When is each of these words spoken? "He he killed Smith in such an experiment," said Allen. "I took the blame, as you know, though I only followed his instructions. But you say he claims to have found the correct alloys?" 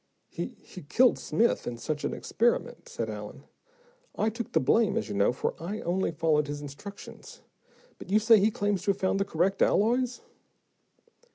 "He 0.29 0.55
he 0.63 0.81
killed 0.81 1.19
Smith 1.19 1.67
in 1.67 1.77
such 1.77 2.03
an 2.03 2.11
experiment," 2.11 2.89
said 2.89 3.07
Allen. 3.07 3.43
"I 4.15 4.31
took 4.31 4.51
the 4.53 4.59
blame, 4.59 4.97
as 4.97 5.07
you 5.09 5.13
know, 5.13 5.31
though 5.31 5.53
I 5.59 5.81
only 5.81 6.11
followed 6.11 6.47
his 6.47 6.59
instructions. 6.59 7.41
But 7.99 8.09
you 8.09 8.17
say 8.17 8.39
he 8.39 8.49
claims 8.49 8.81
to 8.81 8.91
have 8.93 8.97
found 8.99 9.19
the 9.19 9.25
correct 9.25 9.61
alloys?" 9.61 10.21